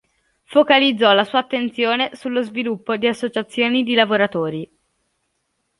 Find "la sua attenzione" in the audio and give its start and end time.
1.13-2.15